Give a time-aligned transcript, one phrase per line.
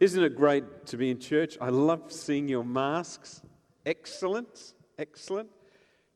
[0.00, 1.58] Isn't it great to be in church?
[1.60, 3.42] I love seeing your masks.
[3.84, 5.50] Excellent, excellent.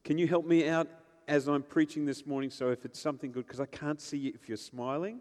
[0.05, 0.89] Can you help me out
[1.29, 2.49] as I'm preaching this morning?
[2.49, 5.21] So, if it's something good, because I can't see if you're smiling,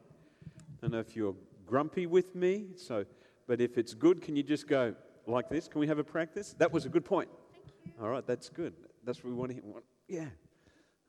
[0.82, 2.68] I know if you're grumpy with me.
[2.78, 3.04] So,
[3.48, 4.96] but if it's good, can you just go
[5.28, 5.68] like this?
[5.68, 6.56] Can we have a practice?
[6.58, 7.28] That was a good point.
[8.02, 8.74] All right, that's good.
[9.04, 9.64] That's what we want to hear.
[10.08, 10.30] Yeah.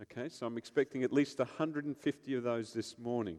[0.03, 3.39] Okay, so I'm expecting at least 150 of those this morning.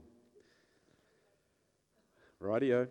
[2.41, 2.87] Rightio.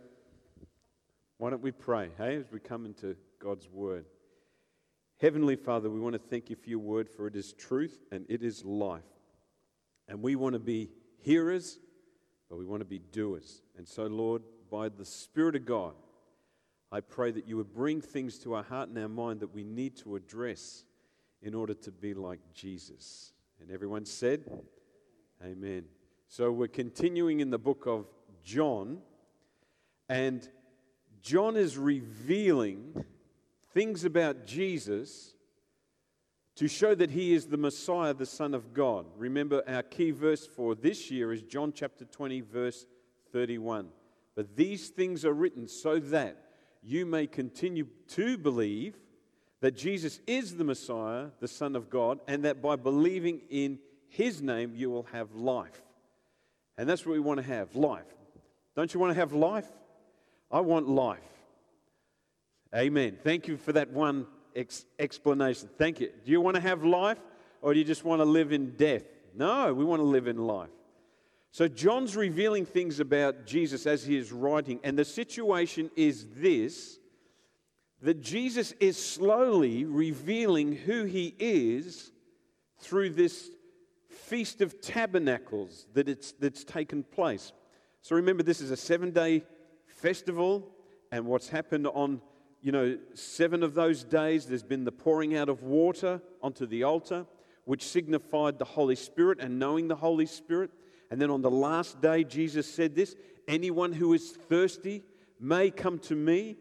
[1.38, 4.06] Why don't we pray, hey, as we come into God's Word?
[5.20, 8.25] Heavenly Father, we want to thank you for your Word, for it is truth and
[8.28, 9.03] it is life.
[10.09, 11.78] And we want to be hearers,
[12.48, 13.62] but we want to be doers.
[13.77, 15.94] And so, Lord, by the Spirit of God,
[16.92, 19.64] I pray that you would bring things to our heart and our mind that we
[19.64, 20.84] need to address
[21.42, 23.33] in order to be like Jesus.
[23.61, 24.44] And everyone said,
[25.44, 25.84] Amen.
[26.28, 28.06] So we're continuing in the book of
[28.44, 28.98] John,
[30.09, 30.48] and
[31.25, 33.03] John is revealing
[33.72, 35.33] things about Jesus
[36.56, 39.06] to show that he is the Messiah, the Son of God.
[39.16, 42.84] Remember, our key verse for this year is John chapter 20, verse
[43.33, 43.89] 31.
[44.36, 46.36] But these things are written so that
[46.83, 48.94] you may continue to believe
[49.62, 53.78] that Jesus is the Messiah, the Son of God, and that by believing in
[54.09, 55.81] his name you will have life.
[56.77, 58.14] And that's what we want to have life.
[58.77, 59.70] Don't you want to have life?
[60.50, 61.19] I want life.
[62.75, 63.19] Amen.
[63.23, 65.69] Thank you for that one ex- explanation.
[65.78, 66.11] Thank you.
[66.25, 67.19] Do you want to have life
[67.62, 69.05] or do you just want to live in death?
[69.34, 70.71] No, we want to live in life.
[71.50, 76.99] So, John's revealing things about Jesus as he is writing, and the situation is this
[78.03, 82.11] that Jesus is slowly revealing who he is
[82.81, 83.50] through this
[84.11, 87.53] Feast of Tabernacles that it's, that's taken place.
[88.03, 89.44] So, remember, this is a seven day
[90.04, 90.69] festival,
[91.12, 92.20] and what's happened on,
[92.60, 96.82] you know, seven of those days, there's been the pouring out of water onto the
[96.82, 97.25] altar,
[97.65, 100.70] which signified the Holy Spirit and knowing the Holy Spirit.
[101.10, 103.16] And then on the last day, Jesus said this
[103.48, 105.03] anyone who is thirsty
[105.41, 106.59] may come to me,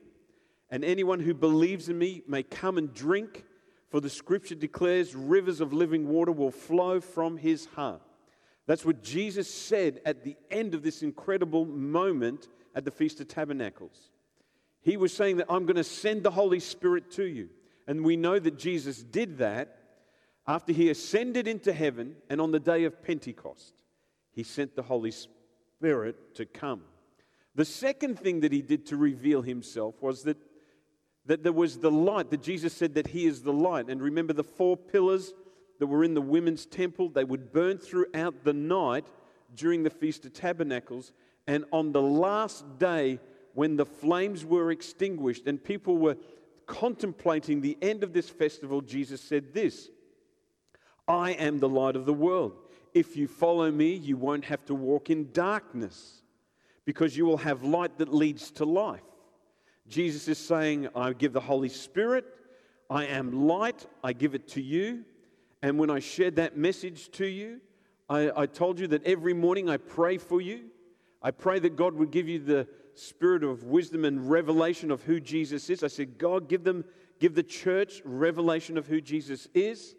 [0.70, 3.44] and anyone who believes in me may come and drink.
[3.90, 8.04] For the scripture declares rivers of living water will flow from his heart.
[8.68, 13.28] That's what Jesus said at the end of this incredible moment at the Feast of
[13.28, 14.10] Tabernacles.
[14.82, 17.50] He was saying that I'm going to send the Holy Spirit to you.
[17.88, 19.78] And we know that Jesus did that
[20.48, 23.74] after he ascended into heaven and on the day of Pentecost.
[24.32, 26.82] He sent the Holy Spirit to come.
[27.56, 30.38] The second thing that he did to reveal himself was that,
[31.26, 33.90] that there was the light, that Jesus said that he is the light.
[33.90, 35.34] And remember the four pillars
[35.80, 37.10] that were in the women's temple?
[37.10, 39.06] They would burn throughout the night
[39.56, 41.12] during the Feast of Tabernacles.
[41.48, 43.20] And on the last day,
[43.54, 46.18] when the flames were extinguished and people were
[46.66, 49.90] contemplating the end of this festival, Jesus said this
[51.08, 52.54] I am the light of the world.
[52.94, 56.22] If you follow me, you won't have to walk in darkness
[56.86, 59.02] because you will have light that leads to life.
[59.88, 62.26] Jesus is saying, I give the Holy Spirit,
[62.90, 65.04] I am light, I give it to you.
[65.62, 67.62] And when I shared that message to you,
[68.10, 70.66] I, I told you that every morning I pray for you.
[71.24, 75.20] I pray that God would give you the spirit of wisdom and revelation of who
[75.20, 75.84] Jesus is.
[75.84, 76.84] I said, God, give them,
[77.20, 79.96] give the church revelation of who Jesus is.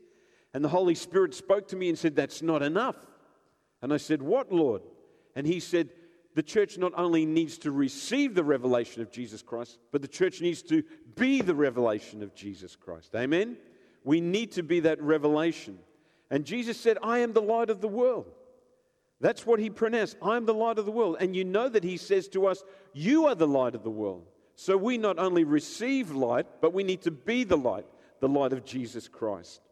[0.53, 2.97] And the Holy Spirit spoke to me and said, That's not enough.
[3.83, 4.83] And I said, What, Lord?
[5.35, 5.89] And he said,
[6.35, 10.41] The church not only needs to receive the revelation of Jesus Christ, but the church
[10.41, 10.85] needs to
[11.17, 13.15] be the revelation of Jesus Christ.
[13.17, 13.57] Amen?
[14.05, 15.79] We need to be that revelation.
[16.31, 18.27] And Jesus said, I am the light of the world.
[19.25, 20.19] That's what he pronounced.
[20.21, 21.17] I'm the light of the world.
[21.19, 22.63] And you know that he says to us,
[22.93, 24.27] You are the light of the world.
[24.55, 27.87] So we not only receive light, but we need to be the light,
[28.21, 29.63] the light of Jesus Christ.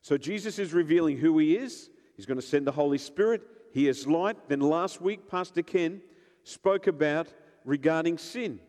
[0.00, 1.90] So Jesus is revealing who he is.
[2.16, 3.42] He's going to send the Holy Spirit.
[3.74, 4.38] He is light.
[4.48, 6.00] Then last week, Pastor Ken
[6.44, 7.28] spoke about
[7.66, 8.60] regarding sin.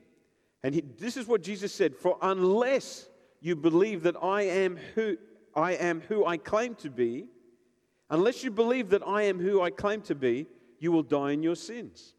[0.62, 3.08] And he, this is what Jesus said For unless
[3.40, 5.18] you believe that I am who
[5.56, 7.30] I am who I claim to be,
[8.10, 10.48] Unless you believe that I am who I claim to be,
[10.80, 12.14] you will die in your sins.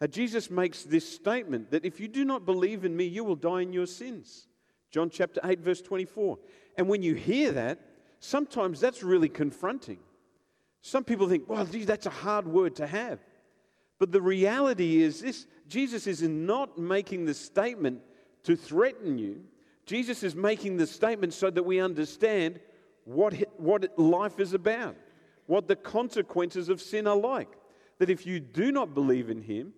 [0.00, 3.36] Now, Jesus makes this statement that if you do not believe in me, you will
[3.36, 4.46] die in your sins.
[4.90, 6.38] John chapter 8, verse 24.
[6.76, 7.80] And when you hear that,
[8.20, 9.98] sometimes that's really confronting.
[10.82, 13.18] Some people think, well, geez, that's a hard word to have.
[13.98, 18.00] But the reality is this Jesus is not making the statement
[18.44, 19.42] to threaten you.
[19.84, 22.60] Jesus is making the statement so that we understand
[23.08, 24.94] what, what life is about,
[25.46, 27.48] what the consequences of sin are like.
[27.98, 29.72] That if you do not believe in Him,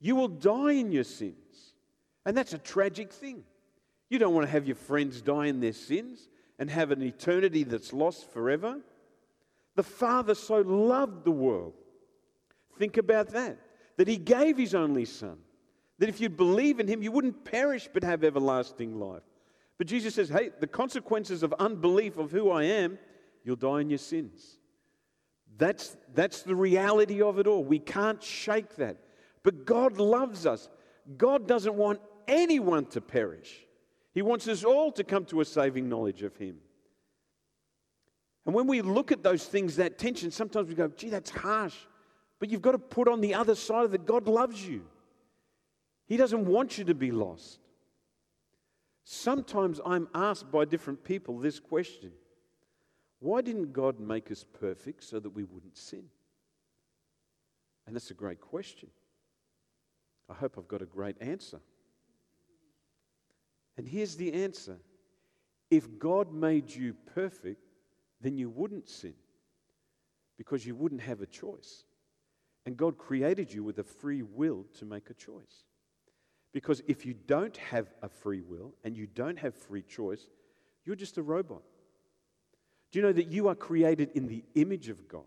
[0.00, 1.74] you will die in your sins.
[2.24, 3.44] And that's a tragic thing.
[4.08, 7.64] You don't want to have your friends die in their sins and have an eternity
[7.64, 8.80] that's lost forever.
[9.76, 11.74] The Father so loved the world.
[12.78, 13.58] Think about that.
[13.98, 15.36] That He gave His only Son.
[15.98, 19.22] That if you believe in Him, you wouldn't perish but have everlasting life.
[19.80, 22.98] But Jesus says, hey, the consequences of unbelief of who I am,
[23.44, 24.58] you'll die in your sins.
[25.56, 27.64] That's, that's the reality of it all.
[27.64, 28.98] We can't shake that.
[29.42, 30.68] But God loves us.
[31.16, 31.98] God doesn't want
[32.28, 33.64] anyone to perish.
[34.12, 36.58] He wants us all to come to a saving knowledge of Him.
[38.44, 41.76] And when we look at those things, that tension, sometimes we go, gee, that's harsh.
[42.38, 44.82] But you've got to put on the other side of it God loves you.
[46.06, 47.59] He doesn't want you to be lost.
[49.12, 52.12] Sometimes I'm asked by different people this question
[53.18, 56.04] Why didn't God make us perfect so that we wouldn't sin?
[57.88, 58.88] And that's a great question.
[60.28, 61.58] I hope I've got a great answer.
[63.76, 64.78] And here's the answer
[65.72, 67.66] if God made you perfect,
[68.20, 69.14] then you wouldn't sin
[70.38, 71.82] because you wouldn't have a choice.
[72.64, 75.64] And God created you with a free will to make a choice.
[76.52, 80.26] Because if you don't have a free will and you don't have free choice,
[80.84, 81.62] you're just a robot.
[82.90, 85.22] Do you know that you are created in the image of God?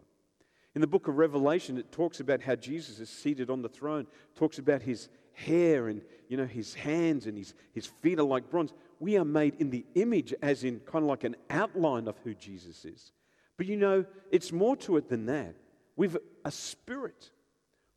[0.76, 4.08] In the book of Revelation, it talks about how Jesus is seated on the throne,
[4.36, 8.50] talks about his hair and you know his hands and his, his feet are like
[8.50, 8.74] bronze.
[9.00, 12.34] We are made in the image, as in kind of like an outline of who
[12.34, 13.12] Jesus is.
[13.58, 15.56] But you know, it's more to it than that.
[15.96, 17.32] We've a spirit,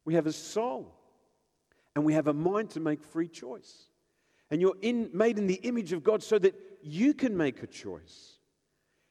[0.05, 0.95] we have a soul,
[1.97, 3.87] and we have a mind to make free choice.
[4.51, 7.67] And you're in, made in the image of God so that you can make a
[7.67, 8.39] choice.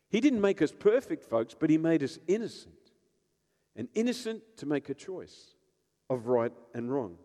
[0.10, 2.74] He didn't make us perfect, folks, but He made us innocent
[3.76, 5.56] and innocent to make a choice
[6.10, 7.18] of right and wrong.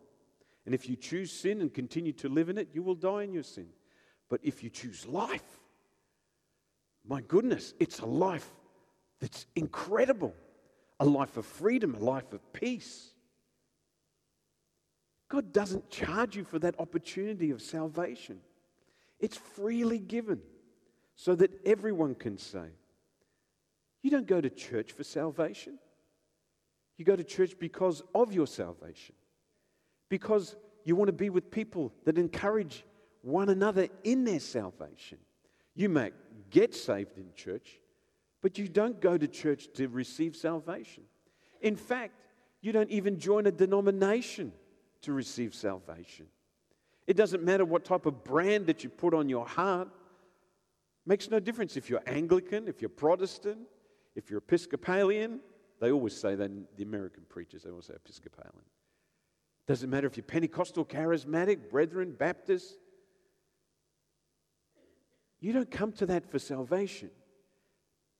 [0.66, 3.32] And if you choose sin and continue to live in it, you will die in
[3.32, 3.68] your sin.
[4.28, 5.60] But if you choose life,
[7.06, 8.48] my goodness, it's a life
[9.20, 10.34] that's incredible
[11.00, 13.14] a life of freedom, a life of peace.
[15.30, 18.40] God doesn't charge you for that opportunity of salvation,
[19.18, 20.40] it's freely given
[21.14, 22.66] so that everyone can say,
[24.02, 25.78] You don't go to church for salvation.
[26.98, 29.14] You go to church because of your salvation,
[30.10, 30.54] because
[30.84, 32.84] you want to be with people that encourage
[33.22, 35.16] one another in their salvation.
[35.74, 36.10] You may
[36.50, 37.80] get saved in church,
[38.42, 41.04] but you don't go to church to receive salvation.
[41.62, 42.14] In fact,
[42.60, 44.52] you don't even join a denomination
[45.02, 46.26] to receive salvation.
[47.06, 49.88] It doesn't matter what type of brand that you put on your heart.
[49.88, 53.58] It makes no difference if you're Anglican, if you're Protestant,
[54.14, 55.40] if you're Episcopalian,
[55.80, 58.62] they always say that, the American preachers, they always say Episcopalian.
[59.66, 62.76] Doesn't matter if you're Pentecostal, Charismatic, Brethren, Baptist.
[65.40, 67.10] You don't come to that for salvation.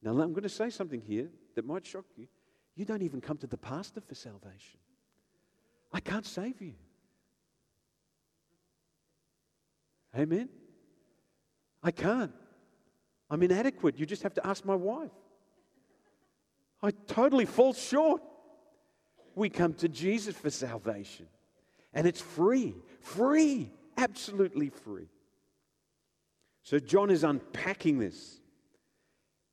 [0.03, 2.27] Now, I'm going to say something here that might shock you.
[2.75, 4.80] You don't even come to the pastor for salvation.
[5.93, 6.75] I can't save you.
[10.17, 10.49] Amen?
[11.83, 12.33] I can't.
[13.31, 13.99] I'm inadequate.
[13.99, 15.11] You just have to ask my wife.
[16.83, 18.23] I totally fall short.
[19.35, 21.27] We come to Jesus for salvation.
[21.93, 25.09] And it's free, free, absolutely free.
[26.63, 28.41] So John is unpacking this.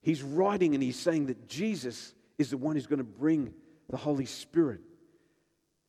[0.01, 3.53] He's writing and he's saying that Jesus is the one who's going to bring
[3.89, 4.81] the Holy Spirit.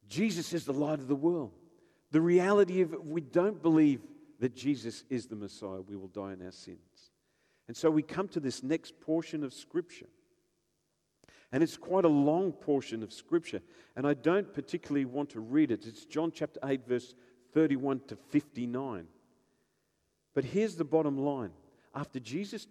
[0.09, 1.53] Jesus is the light of the world.
[2.11, 4.01] The reality of we don't believe
[4.41, 7.13] that Jesus is the Messiah, we will die in our sins.
[7.67, 10.09] And so we come to this next portion of Scripture.
[11.53, 13.61] And it's quite a long portion of Scripture.
[13.97, 15.87] And I don't particularly want to read it.
[15.87, 17.15] It's John chapter 8, verse
[17.53, 19.07] 31 to 59.
[20.35, 21.51] But here's the bottom line.
[21.95, 22.67] After Jesus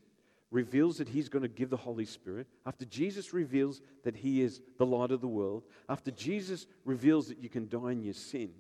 [0.52, 4.62] reveals that he's going to give the Holy Spirit, after Jesus reveals that he is
[4.78, 8.52] the light of the world, after Jesus reveals that you can die in your sin,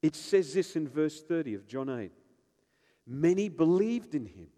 [0.00, 2.10] it says this in verse 30 of John 8
[3.06, 4.48] Many believed in him.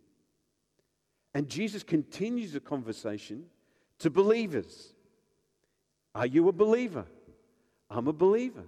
[1.35, 3.45] And Jesus continues the conversation
[3.99, 4.93] to believers.
[6.15, 7.07] Are you a believer?
[7.91, 8.65] I'm a believer.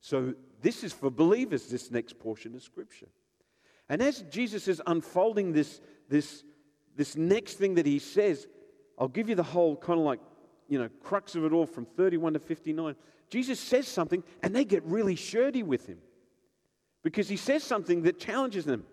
[0.00, 3.08] So, this is for believers, this next portion of Scripture.
[3.88, 6.44] And as Jesus is unfolding this, this,
[6.96, 8.46] this next thing that he says,
[8.98, 10.20] I'll give you the whole kind of like,
[10.68, 12.94] you know, crux of it all from 31 to 59.
[13.30, 15.98] Jesus says something and they get really shirty with him
[17.02, 18.84] because he says something that challenges them.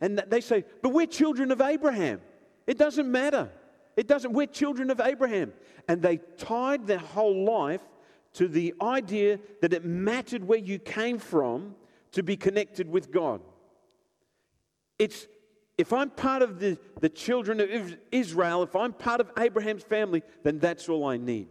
[0.00, 2.20] And they say, But we're children of Abraham.
[2.66, 3.50] It doesn't matter.
[3.96, 5.52] It doesn't, we're children of Abraham.
[5.88, 7.82] And they tied their whole life
[8.34, 11.76] to the idea that it mattered where you came from
[12.12, 13.40] to be connected with God.
[14.98, 15.26] It's
[15.76, 20.22] if I'm part of the, the children of Israel, if I'm part of Abraham's family,
[20.42, 21.48] then that's all I need.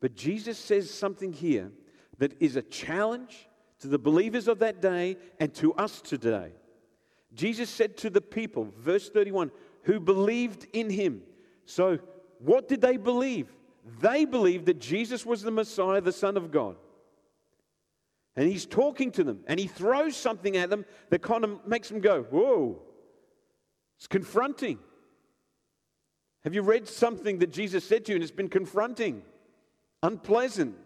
[0.00, 1.72] But Jesus says something here
[2.18, 3.48] that is a challenge
[3.80, 6.52] to the believers of that day and to us today.
[7.34, 9.50] Jesus said to the people, verse 31,
[9.82, 11.22] who believed in him.
[11.64, 11.98] So,
[12.38, 13.52] what did they believe?
[14.00, 16.76] They believed that Jesus was the Messiah, the Son of God.
[18.34, 21.88] And he's talking to them, and he throws something at them that kind of makes
[21.88, 22.82] them go, Whoa,
[23.96, 24.78] it's confronting.
[26.44, 29.22] Have you read something that Jesus said to you and it's been confronting,
[30.02, 30.76] unpleasant?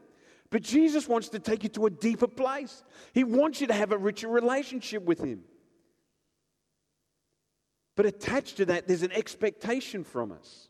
[0.50, 2.82] But Jesus wants to take you to a deeper place.
[3.12, 5.42] He wants you to have a richer relationship with Him.
[7.96, 10.68] But attached to that, there's an expectation from us.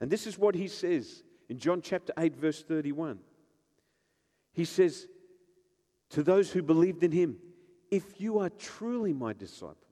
[0.00, 3.18] And this is what He says in John chapter 8, verse 31.
[4.52, 5.08] He says,
[6.10, 7.38] To those who believed in Him,
[7.90, 9.83] if you are truly my disciples,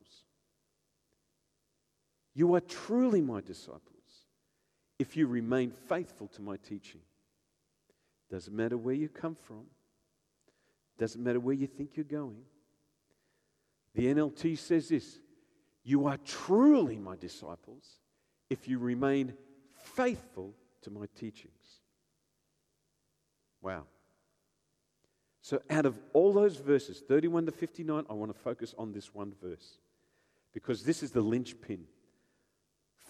[2.35, 3.83] you are truly my disciples
[4.99, 7.01] if you remain faithful to my teaching.
[8.31, 9.65] Doesn't matter where you come from,
[10.99, 12.43] doesn't matter where you think you're going.
[13.95, 15.19] The NLT says this
[15.83, 17.99] You are truly my disciples
[18.49, 19.35] if you remain
[19.75, 21.81] faithful to my teachings.
[23.61, 23.85] Wow.
[25.43, 29.12] So, out of all those verses, 31 to 59, I want to focus on this
[29.12, 29.79] one verse
[30.55, 31.85] because this is the linchpin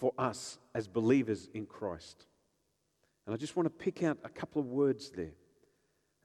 [0.03, 2.25] for us as believers in Christ.
[3.25, 5.31] And I just want to pick out a couple of words there.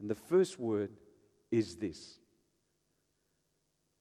[0.00, 0.90] And the first word
[1.52, 2.18] is this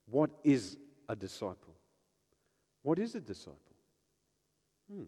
[0.10, 1.76] What is a disciple?
[2.82, 3.76] What is a disciple?
[4.92, 5.04] Hmm.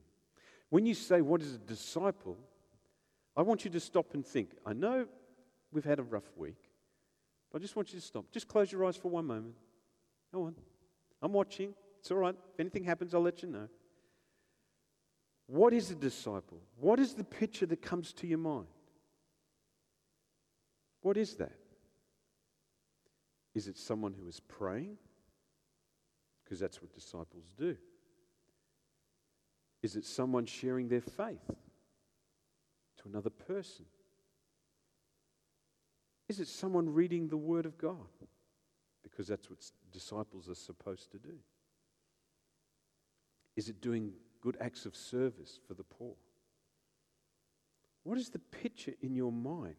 [0.70, 2.38] When you say, What is a disciple?
[3.36, 4.52] I want you to stop and think.
[4.68, 5.08] I know
[5.72, 6.62] we've had a rough week,
[7.52, 8.26] but I just want you to stop.
[8.32, 9.56] Just close your eyes for one moment.
[10.32, 10.54] Go on.
[11.24, 11.74] I'm watching.
[12.02, 12.36] It's all right.
[12.54, 13.68] If anything happens, I'll let you know.
[15.50, 16.62] What is a disciple?
[16.80, 18.68] What is the picture that comes to your mind?
[21.02, 21.58] What is that?
[23.56, 24.98] Is it someone who is praying?
[26.44, 27.76] Because that's what disciples do.
[29.82, 33.86] Is it someone sharing their faith to another person?
[36.28, 37.96] Is it someone reading the Word of God?
[39.02, 39.58] Because that's what
[39.92, 41.40] disciples are supposed to do.
[43.56, 46.16] Is it doing good acts of service for the poor?
[48.04, 49.76] What is the picture in your mind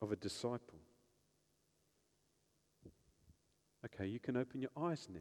[0.00, 0.78] of a disciple?
[3.84, 5.20] Okay, you can open your eyes now.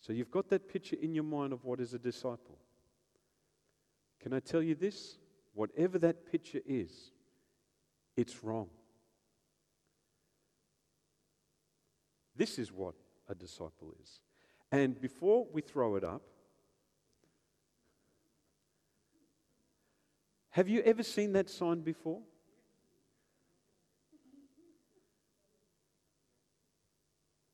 [0.00, 2.58] So you've got that picture in your mind of what is a disciple.
[4.20, 5.18] Can I tell you this?
[5.54, 7.12] Whatever that picture is,
[8.16, 8.68] it's wrong.
[12.36, 12.94] This is what
[13.28, 14.20] a disciple is.
[14.74, 16.20] And before we throw it up,
[20.50, 22.18] have you ever seen that sign before?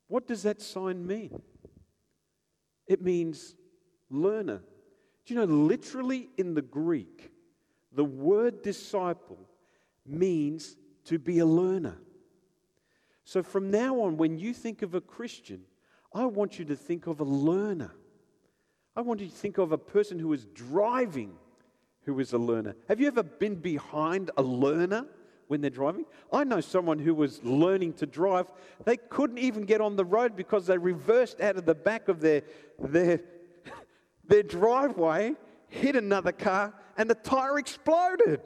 [0.08, 1.42] What does that sign mean?
[2.86, 3.54] It means
[4.08, 4.62] learner.
[5.26, 7.30] Do you know, literally in the Greek,
[7.92, 9.46] the word disciple
[10.06, 10.74] means
[11.04, 11.98] to be a learner.
[13.24, 15.64] So from now on, when you think of a Christian,
[16.12, 17.92] I want you to think of a learner.
[18.96, 21.32] I want you to think of a person who is driving
[22.04, 22.74] who is a learner.
[22.88, 25.06] Have you ever been behind a learner
[25.48, 26.04] when they're driving?
[26.32, 28.46] I know someone who was learning to drive.
[28.84, 32.20] They couldn't even get on the road because they reversed out of the back of
[32.20, 32.42] their,
[32.78, 33.20] their,
[34.26, 35.34] their driveway,
[35.68, 38.40] hit another car, and the tire exploded.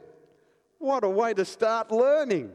[0.77, 2.51] What a way to start learning.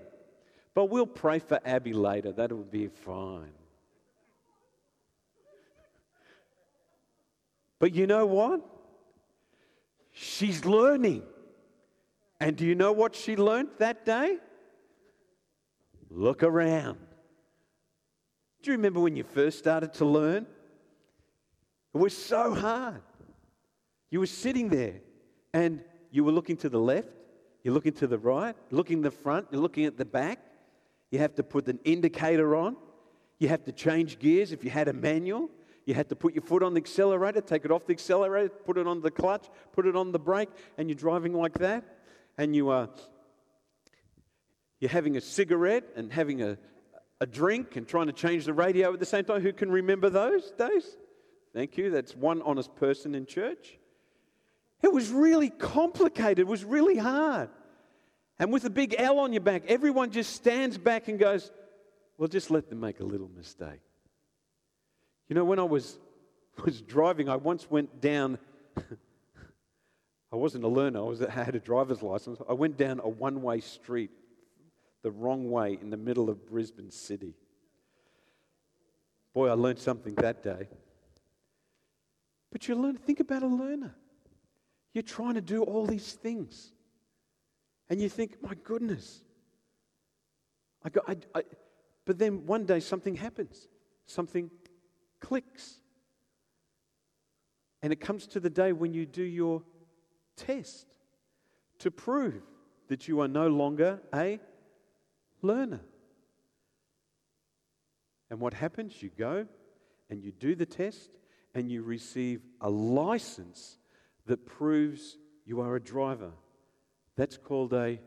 [0.74, 2.30] But we'll pray for Abby later.
[2.30, 3.52] That'll be fine.
[7.80, 8.60] But you know what?
[10.12, 11.24] She's learning.
[12.38, 14.38] And do you know what she learned that day?
[16.10, 16.98] Look around.
[18.62, 20.46] Do you remember when you first started to learn?
[21.94, 23.02] It was so hard.
[24.10, 25.00] You were sitting there
[25.52, 27.08] and you were looking to the left
[27.62, 30.38] You're looking to the right, looking the front, you're looking at the back.
[31.10, 32.76] You have to put an indicator on.
[33.38, 35.50] You have to change gears if you had a manual.
[35.90, 38.78] You had to put your foot on the accelerator, take it off the accelerator, put
[38.78, 41.82] it on the clutch, put it on the brake, and you're driving like that.
[42.38, 42.88] And you are
[44.78, 46.56] you're having a cigarette and having a,
[47.20, 49.40] a drink and trying to change the radio at the same time.
[49.40, 50.96] Who can remember those days?
[51.52, 51.90] Thank you.
[51.90, 53.76] That's one honest person in church.
[54.84, 57.50] It was really complicated, it was really hard.
[58.38, 61.50] And with a big L on your back, everyone just stands back and goes,
[62.16, 63.80] Well, just let them make a little mistake.
[65.30, 65.96] You know, when I was,
[66.64, 68.38] was driving, I once went down.
[70.32, 72.40] I wasn't a learner, I, was, I had a driver's license.
[72.48, 74.10] I went down a one way street
[75.02, 77.34] the wrong way in the middle of Brisbane City.
[79.32, 80.68] Boy, I learned something that day.
[82.52, 83.94] But you learn, think about a learner.
[84.92, 86.72] You're trying to do all these things.
[87.88, 89.20] And you think, my goodness.
[90.84, 91.42] I got, I, I,
[92.04, 93.68] but then one day something happens,
[94.06, 94.50] something
[95.20, 95.76] clicks.
[97.82, 99.62] And it comes to the day when you do your
[100.36, 100.86] test
[101.78, 102.42] to prove
[102.88, 104.38] that you are no longer a
[105.42, 105.80] learner.
[108.30, 109.02] And what happens?
[109.02, 109.46] You go
[110.08, 111.10] and you do the test
[111.54, 113.78] and you receive a license
[114.26, 116.32] that proves you are a driver.
[117.16, 117.98] That's called a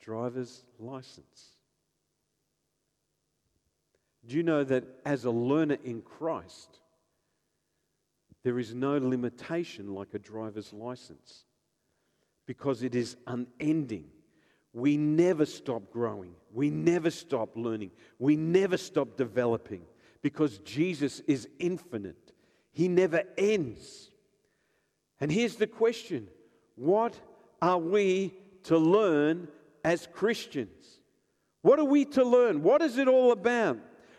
[0.00, 1.57] driver's license.
[4.28, 6.80] Do you know that as a learner in Christ,
[8.44, 11.44] there is no limitation like a driver's license
[12.46, 14.04] because it is unending.
[14.74, 16.34] We never stop growing.
[16.52, 17.90] We never stop learning.
[18.18, 19.82] We never stop developing
[20.20, 22.32] because Jesus is infinite.
[22.70, 24.10] He never ends.
[25.20, 26.28] And here's the question
[26.76, 27.18] What
[27.62, 29.48] are we to learn
[29.82, 31.00] as Christians?
[31.62, 32.62] What are we to learn?
[32.62, 33.78] What is it all about?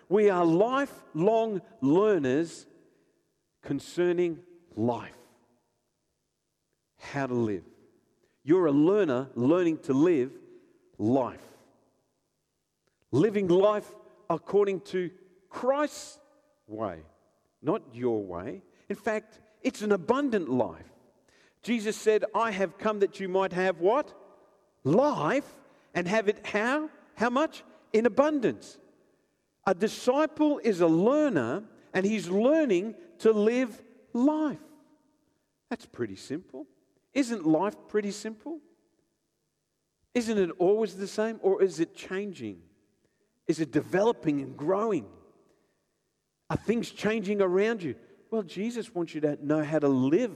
[0.09, 2.65] We are lifelong learners
[3.61, 4.39] concerning
[4.75, 5.13] life,
[6.97, 7.63] how to live.
[8.43, 10.31] You're a learner learning to live
[10.97, 11.45] life.
[13.11, 13.89] Living life
[14.29, 15.11] according to
[15.49, 16.19] Christ's
[16.67, 16.99] way,
[17.61, 18.63] not your way.
[18.87, 20.85] In fact, it's an abundant life.
[21.61, 24.13] Jesus said, I have come that you might have what?
[24.83, 25.45] Life
[25.93, 26.89] and have it how?
[27.15, 27.63] How much?
[27.91, 28.77] In abundance.
[29.69, 33.79] A disciple is a learner and he's learning to live
[34.13, 34.57] life.
[35.69, 36.65] That's pretty simple.
[37.13, 38.61] Isn't life pretty simple?
[40.15, 42.63] Isn't it always the same or is it changing?
[43.45, 45.05] Is it developing and growing?
[46.49, 47.93] Are things changing around you?
[48.31, 50.35] Well, Jesus wants you to know how to live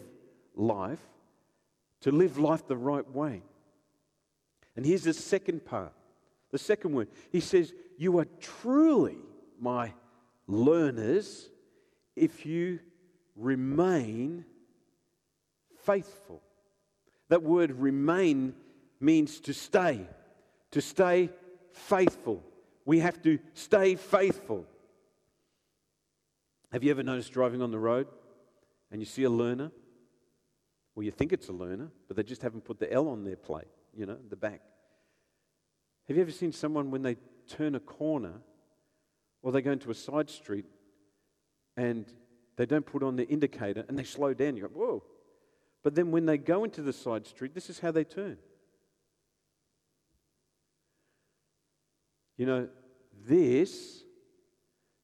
[0.53, 1.01] life,
[2.01, 3.41] to live life the right way.
[4.75, 5.93] And here's the second part
[6.53, 7.09] the second word.
[7.31, 9.17] He says, You are truly
[9.59, 9.91] my
[10.47, 11.49] learners
[12.15, 12.79] if you
[13.35, 14.45] remain
[15.83, 16.43] faithful.
[17.29, 18.53] That word remain
[18.99, 20.07] means to stay,
[20.71, 21.31] to stay
[21.71, 22.43] faithful.
[22.85, 24.67] We have to stay faithful.
[26.71, 28.07] Have you ever noticed driving on the road
[28.91, 29.71] and you see a learner?
[30.93, 33.37] Well, you think it's a learner, but they just haven't put the L on their
[33.37, 34.61] plate, you know, the back.
[36.07, 37.15] Have you ever seen someone when they
[37.47, 38.41] turn a corner
[39.41, 40.65] or they go into a side street
[41.77, 42.05] and
[42.55, 44.57] they don't put on the indicator and they slow down?
[44.57, 45.03] You go, whoa.
[45.83, 48.37] But then when they go into the side street, this is how they turn.
[52.37, 52.69] You know,
[53.25, 54.03] this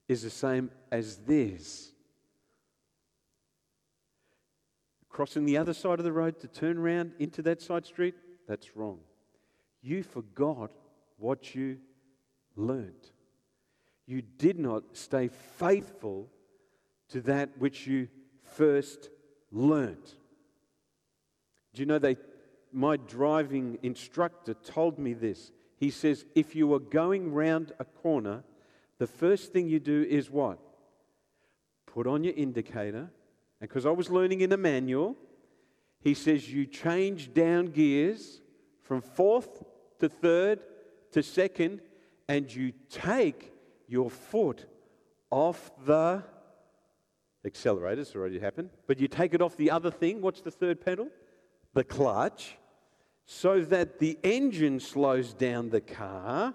[0.08, 1.92] is the same as this.
[5.10, 8.16] Crossing the other side of the road to turn around into that side street,
[8.48, 9.00] that's wrong.
[9.82, 10.72] You forgot
[11.20, 11.78] what you
[12.56, 13.12] learned.
[14.06, 16.30] You did not stay faithful
[17.10, 18.08] to that which you
[18.42, 19.10] first
[19.52, 20.14] learned.
[21.74, 22.18] Do you know they
[22.72, 25.52] my driving instructor told me this.
[25.78, 28.44] He says if you are going round a corner,
[29.00, 30.60] the first thing you do is what?
[31.86, 33.10] Put on your indicator.
[33.62, 35.16] And because I was learning in a manual,
[36.02, 38.42] he says you change down gears
[38.82, 39.64] from fourth
[40.00, 40.60] to third
[41.12, 41.82] to second,
[42.28, 43.52] and you take
[43.88, 44.66] your foot
[45.32, 46.24] off the
[47.46, 48.02] accelerator.
[48.02, 48.70] It's already happened.
[48.88, 50.22] But you take it off the other thing.
[50.22, 51.10] What's the third pedal?
[51.74, 52.58] The clutch.
[53.26, 56.54] So that the engine slows down the car.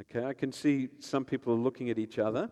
[0.00, 2.48] Okay, I can see some people are looking at each other.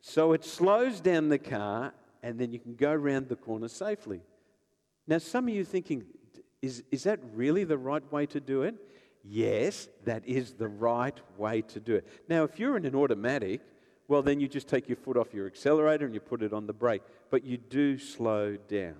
[0.00, 4.22] So it slows down the car, and then you can go around the corner safely.
[5.06, 6.04] Now, some of you thinking,
[6.62, 8.74] Is, is that really the right way to do it?
[9.22, 12.06] Yes, that is the right way to do it.
[12.28, 13.60] Now, if you're in an automatic,
[14.08, 16.66] well, then you just take your foot off your accelerator and you put it on
[16.66, 17.02] the brake.
[17.30, 18.96] But you do slow down.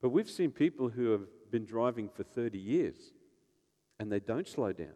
[0.00, 2.96] But we've seen people who have been driving for 30 years
[4.00, 4.94] and they don't slow down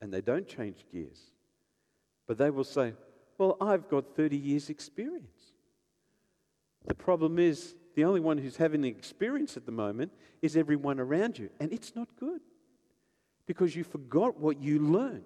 [0.00, 1.32] and they don't change gears.
[2.26, 2.92] But they will say,
[3.38, 5.52] Well, I've got 30 years' experience.
[6.86, 10.98] The problem is, the only one who's having the experience at the moment is everyone
[10.98, 11.50] around you.
[11.60, 12.40] And it's not good
[13.46, 15.24] because you forgot what you learned.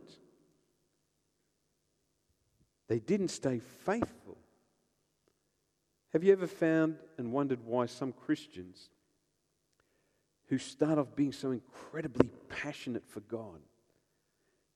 [2.88, 4.38] They didn't stay faithful.
[6.12, 8.88] Have you ever found and wondered why some Christians
[10.46, 13.61] who start off being so incredibly passionate for God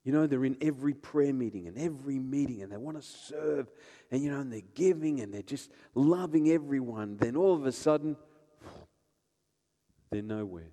[0.03, 3.69] you know, they're in every prayer meeting and every meeting and they want to serve
[4.09, 7.17] and, you know, and they're giving and they're just loving everyone.
[7.17, 8.17] Then all of a sudden,
[10.09, 10.71] they're nowhere.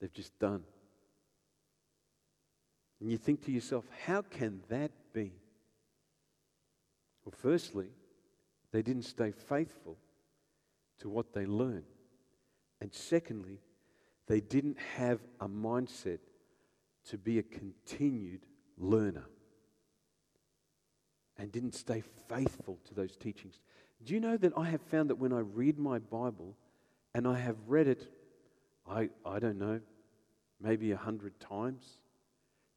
[0.00, 0.62] They've just done.
[3.00, 5.32] And you think to yourself, how can that be?
[7.24, 7.88] Well, firstly,
[8.72, 9.98] they didn't stay faithful
[11.00, 11.84] to what they learned.
[12.80, 13.60] And secondly,
[14.26, 16.20] they didn't have a mindset
[17.08, 18.46] to be a continued
[18.78, 19.26] learner
[21.36, 23.60] and didn't stay faithful to those teachings.
[24.04, 26.56] Do you know that I have found that when I read my Bible
[27.14, 28.08] and I have read it,
[28.88, 29.80] I, I don't know,
[30.60, 31.98] maybe a hundred times,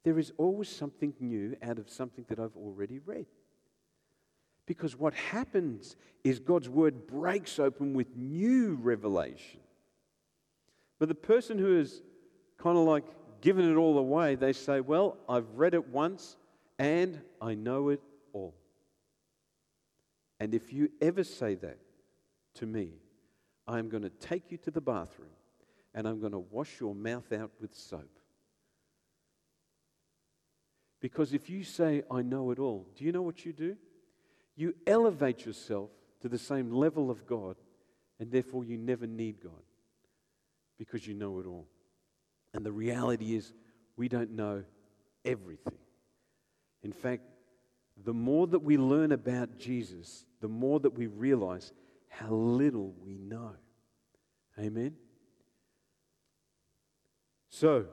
[0.02, 3.26] there is always something new out of something that I've already read.
[4.66, 9.60] Because what happens is God's word breaks open with new revelation.
[10.98, 12.02] But the person who is
[12.58, 13.04] kind of like
[13.44, 16.36] given it all away, they say, Well, I've read it once
[16.78, 18.00] and I know it
[18.32, 18.54] all.
[20.40, 21.78] And if you ever say that
[22.54, 22.94] to me,
[23.68, 25.28] I'm going to take you to the bathroom
[25.94, 28.18] and I'm going to wash your mouth out with soap.
[31.00, 33.76] Because if you say, I know it all, do you know what you do?
[34.56, 35.90] You elevate yourself
[36.22, 37.56] to the same level of God,
[38.18, 39.52] and therefore you never need God
[40.78, 41.66] because you know it all.
[42.54, 43.52] And the reality is,
[43.96, 44.62] we don't know
[45.24, 45.74] everything.
[46.82, 47.22] In fact,
[48.02, 51.72] the more that we learn about Jesus, the more that we realize
[52.08, 53.52] how little we know.
[54.58, 54.94] Amen?
[57.50, 57.86] So,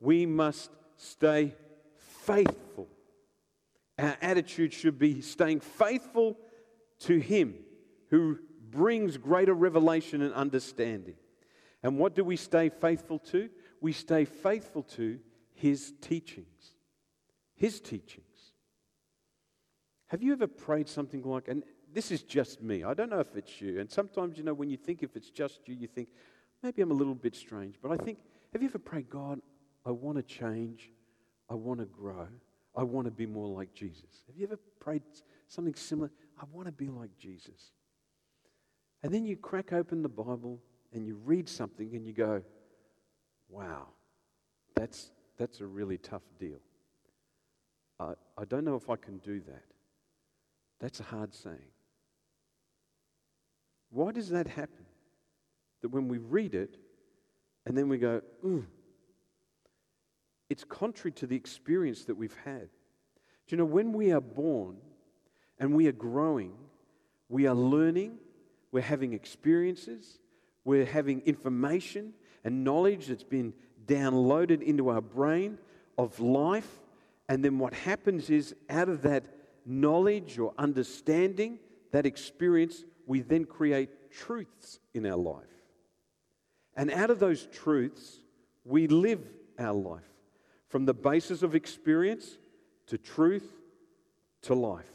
[0.00, 1.54] we must stay
[1.96, 2.88] faithful.
[3.98, 6.36] Our attitude should be staying faithful
[7.00, 7.54] to Him
[8.10, 8.38] who
[8.70, 11.14] brings greater revelation and understanding.
[11.82, 13.48] And what do we stay faithful to?
[13.80, 15.18] We stay faithful to
[15.54, 16.74] His teachings.
[17.54, 18.24] His teachings.
[20.08, 21.62] Have you ever prayed something like, and
[21.92, 24.70] this is just me, I don't know if it's you, and sometimes, you know, when
[24.70, 26.08] you think if it's just you, you think,
[26.62, 28.18] maybe I'm a little bit strange, but I think,
[28.52, 29.40] have you ever prayed, God,
[29.84, 30.90] I want to change,
[31.50, 32.28] I want to grow,
[32.74, 34.24] I want to be more like Jesus?
[34.26, 35.02] Have you ever prayed
[35.48, 36.10] something similar?
[36.40, 37.72] I want to be like Jesus.
[39.02, 40.60] And then you crack open the Bible
[40.92, 42.42] and you read something and you go,
[43.48, 43.88] Wow,
[44.74, 46.58] that's, that's a really tough deal.
[47.98, 49.64] I, I don't know if I can do that.
[50.80, 51.58] That's a hard saying.
[53.90, 54.84] Why does that happen?
[55.80, 56.76] That when we read it
[57.66, 58.66] and then we go, ooh,
[60.50, 62.68] it's contrary to the experience that we've had.
[63.46, 64.76] Do you know, when we are born
[65.58, 66.52] and we are growing,
[67.28, 68.18] we are learning,
[68.72, 70.18] we're having experiences,
[70.64, 72.12] we're having information,
[72.44, 73.52] and knowledge that's been
[73.86, 75.58] downloaded into our brain
[75.96, 76.68] of life.
[77.28, 79.24] And then what happens is, out of that
[79.66, 81.58] knowledge or understanding,
[81.92, 85.44] that experience, we then create truths in our life.
[86.76, 88.20] And out of those truths,
[88.64, 89.20] we live
[89.58, 90.02] our life
[90.68, 92.38] from the basis of experience
[92.86, 93.50] to truth
[94.42, 94.90] to life.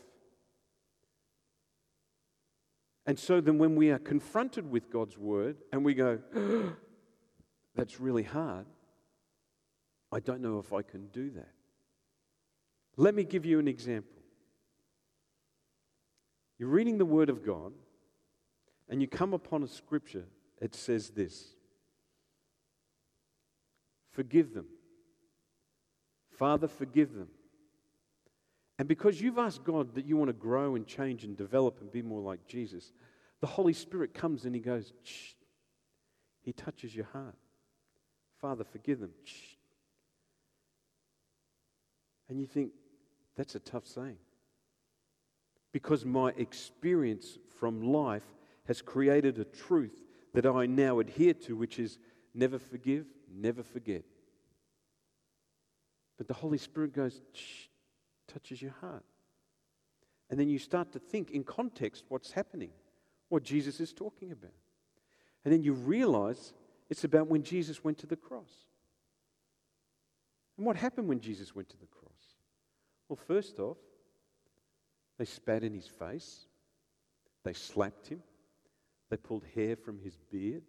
[3.06, 6.20] And so then, when we are confronted with God's word and we go,
[7.76, 8.66] that's really hard.
[10.12, 11.52] I don't know if I can do that.
[12.98, 14.22] Let me give you an example.
[16.60, 17.74] You're reading the Word of God,
[18.88, 20.26] and you come upon a scripture
[20.60, 21.56] that says this
[24.12, 24.68] Forgive them.
[26.38, 27.30] Father, forgive them.
[28.80, 31.92] And because you've asked God that you want to grow and change and develop and
[31.92, 32.92] be more like Jesus,
[33.40, 35.34] the Holy Spirit comes and He goes, Shh.
[36.42, 37.36] He touches your heart.
[38.44, 39.14] Father, forgive them.
[42.28, 42.74] And you think,
[43.38, 44.18] that's a tough saying.
[45.72, 48.26] Because my experience from life
[48.68, 50.04] has created a truth
[50.34, 52.00] that I now adhere to, which is
[52.34, 54.04] never forgive, never forget.
[56.18, 57.68] But the Holy Spirit goes, Shh,
[58.28, 59.06] touches your heart.
[60.30, 62.72] And then you start to think in context what's happening,
[63.30, 64.52] what Jesus is talking about.
[65.46, 66.52] And then you realize
[66.90, 68.52] it's about when Jesus went to the cross.
[70.58, 72.12] And what happened when Jesus went to the cross?
[73.10, 73.78] Well, first off,
[75.18, 76.48] they spat in his face,
[77.44, 78.22] they slapped him,
[79.10, 80.64] they pulled hair from his beard,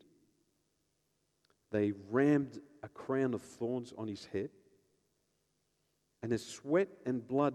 [1.71, 4.51] they rammed a crown of thorns on his head,
[6.23, 7.55] and as sweat and blood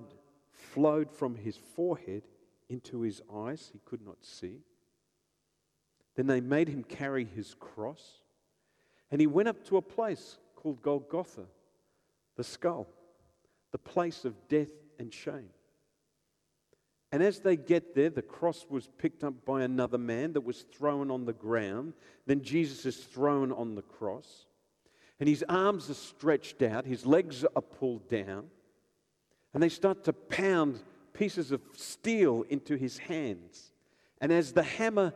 [0.52, 2.24] flowed from his forehead
[2.70, 4.60] into his eyes, he could not see.
[6.16, 8.22] Then they made him carry his cross,
[9.12, 11.46] and he went up to a place called Golgotha,
[12.36, 12.88] the skull,
[13.72, 15.50] the place of death and shame.
[17.12, 20.62] And as they get there, the cross was picked up by another man that was
[20.62, 21.94] thrown on the ground.
[22.28, 24.46] Then Jesus is thrown on the cross.
[25.20, 28.46] And his arms are stretched out, his legs are pulled down.
[29.54, 30.82] And they start to pound
[31.14, 33.72] pieces of steel into his hands.
[34.22, 35.14] And as the hammer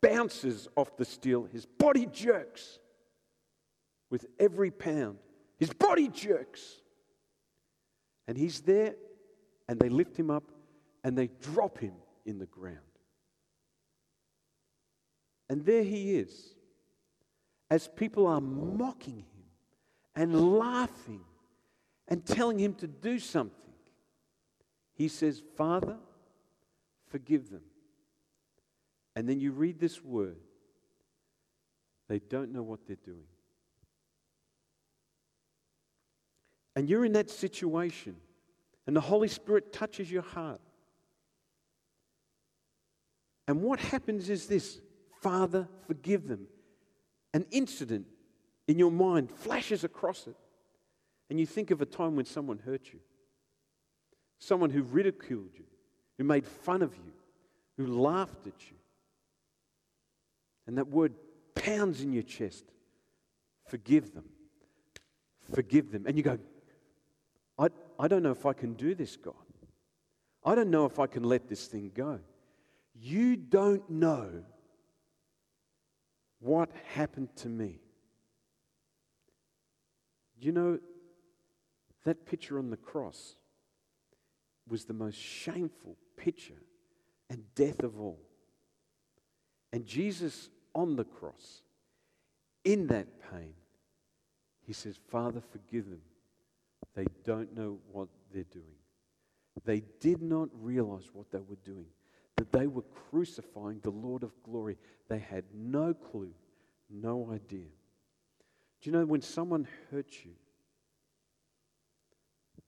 [0.00, 2.78] bounces off the steel, his body jerks
[4.10, 5.18] with every pound.
[5.58, 6.80] His body jerks.
[8.28, 8.94] And he's there,
[9.68, 10.44] and they lift him up
[11.04, 11.92] and they drop him
[12.24, 12.78] in the ground.
[15.48, 16.54] And there he is,
[17.70, 19.44] as people are mocking him
[20.16, 21.20] and laughing
[22.08, 23.72] and telling him to do something.
[24.94, 25.96] He says, Father,
[27.08, 27.62] forgive them.
[29.14, 30.38] And then you read this word.
[32.08, 33.28] They don't know what they're doing.
[36.76, 38.16] And you're in that situation,
[38.86, 40.60] and the Holy Spirit touches your heart.
[43.48, 44.80] And what happens is this
[45.22, 46.46] Father, forgive them.
[47.32, 48.06] An incident
[48.68, 50.36] in your mind flashes across it,
[51.30, 53.00] and you think of a time when someone hurt you,
[54.38, 55.64] someone who ridiculed you,
[56.18, 57.12] who made fun of you,
[57.78, 58.76] who laughed at you.
[60.66, 61.14] And that word
[61.54, 62.64] pounds in your chest
[63.66, 64.24] forgive them.
[65.54, 66.04] Forgive them.
[66.06, 66.38] And you go,
[67.58, 69.34] I, I don't know if I can do this, God.
[70.44, 72.20] I don't know if I can let this thing go.
[72.94, 74.44] You don't know
[76.40, 77.80] what happened to me.
[80.38, 80.78] You know,
[82.04, 83.34] that picture on the cross
[84.68, 86.62] was the most shameful picture
[87.28, 88.20] and death of all.
[89.72, 91.62] And Jesus on the cross,
[92.64, 93.54] in that pain,
[94.60, 96.02] he says, Father, forgive them.
[96.96, 98.64] They don't know what they're doing.
[99.64, 101.86] They did not realize what they were doing
[102.36, 104.76] that they were crucifying the Lord of glory.
[105.08, 106.32] They had no clue,
[106.90, 107.66] no idea.
[108.80, 110.32] Do you know when someone hurts you,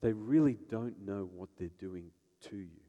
[0.01, 2.09] they really don't know what they're doing
[2.49, 2.81] to you?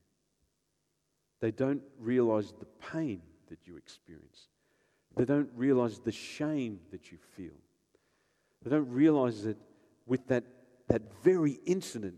[1.41, 4.49] They don't realize the pain that you experience.
[5.17, 7.59] They don't realize the shame that you feel.
[8.63, 9.57] They don't realize that
[10.07, 10.45] with that,
[10.91, 12.17] that very incident,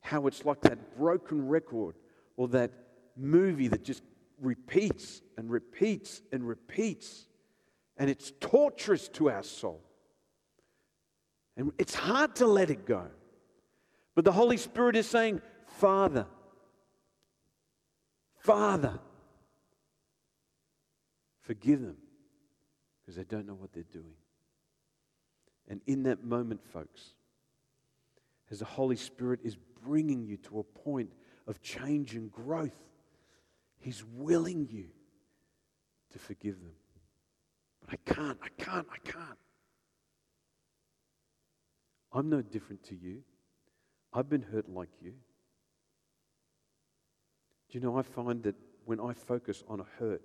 [0.00, 1.96] how it's like that broken record
[2.36, 2.70] or that
[3.16, 4.02] movie that just
[4.40, 7.26] repeats and repeats and repeats.
[7.96, 9.82] And it's torturous to our soul.
[11.56, 13.06] And it's hard to let it go.
[14.14, 16.26] But the Holy Spirit is saying, Father,
[18.38, 18.98] Father,
[21.42, 21.96] forgive them
[23.00, 24.14] because they don't know what they're doing.
[25.68, 27.14] And in that moment, folks,
[28.50, 31.10] as the Holy Spirit is bringing you to a point
[31.46, 32.76] of change and growth,
[33.78, 34.88] He's willing you
[36.12, 36.74] to forgive them.
[37.80, 39.38] But I can't, I can't, I can't.
[42.12, 43.22] I'm no different to you.
[44.12, 45.12] I've been hurt like you.
[47.70, 50.22] Do you know, I find that when I focus on a hurt,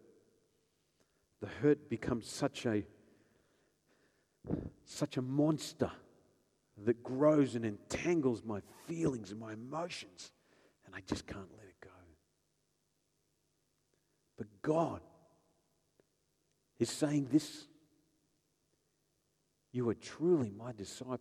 [1.40, 2.84] the hurt becomes such a
[4.84, 5.92] such a monster
[6.84, 10.32] that grows and entangles my feelings and my emotions,
[10.86, 11.90] and I just can't let it go.
[14.38, 15.02] But God
[16.80, 17.66] is saying this
[19.72, 21.20] You are truly my disciples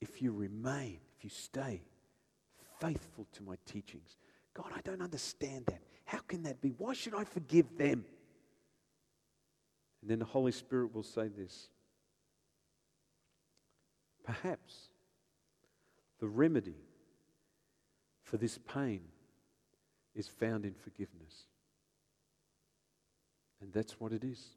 [0.00, 1.82] if you remain, if you stay
[2.80, 4.16] faithful to my teachings.
[4.54, 5.82] God, I don't understand that.
[6.04, 6.70] How can that be?
[6.78, 8.04] Why should I forgive them?
[10.00, 11.68] And then the Holy Spirit will say this
[14.28, 14.90] Perhaps
[16.20, 16.76] the remedy
[18.24, 19.00] for this pain
[20.14, 21.46] is found in forgiveness.
[23.62, 24.48] And that's what it is.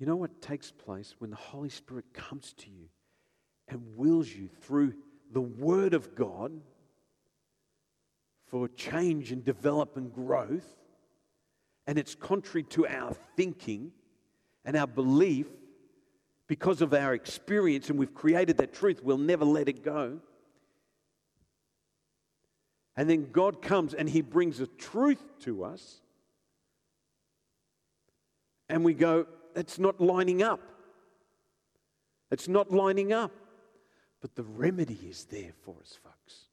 [0.00, 2.88] You know what takes place when the Holy Spirit comes to you
[3.68, 4.94] and wills you through
[5.32, 6.60] the Word of God
[8.48, 10.74] for change and development growth,
[11.86, 13.92] and it's contrary to our thinking
[14.64, 15.46] and our belief
[16.46, 20.20] because of our experience, and we've created that truth, we'll never let it go.
[22.96, 26.00] And then God comes and He brings a truth to us,
[28.68, 30.60] and we go, That's not lining up.
[32.30, 33.32] It's not lining up.
[34.20, 36.44] But the remedy is there for us, folks.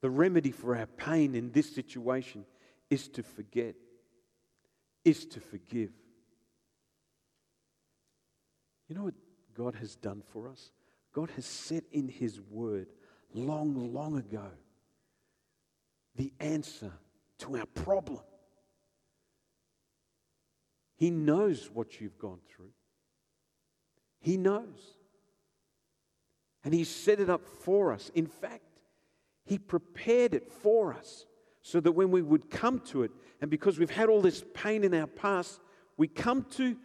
[0.00, 2.44] The remedy for our pain in this situation
[2.90, 3.74] is to forget,
[5.04, 5.90] is to forgive.
[8.88, 9.14] You know what
[9.54, 10.70] God has done for us?
[11.12, 12.88] God has set in His Word
[13.34, 14.46] long, long ago
[16.14, 16.92] the answer
[17.38, 18.20] to our problem.
[20.96, 22.72] He knows what you've gone through.
[24.20, 24.96] He knows.
[26.64, 28.10] And He set it up for us.
[28.14, 28.80] In fact,
[29.44, 31.26] He prepared it for us
[31.62, 34.82] so that when we would come to it, and because we've had all this pain
[34.82, 35.60] in our past,
[35.96, 36.76] we come to